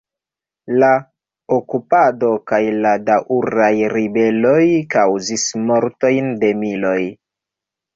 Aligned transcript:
La 0.83 0.87
okupado 1.57 2.33
kaj 2.53 2.61
la 2.87 2.95
daŭraj 3.11 3.71
ribeloj 3.99 4.59
kaŭzis 4.97 5.49
mortojn 5.71 6.37
de 6.45 6.57
miloj. 6.69 7.01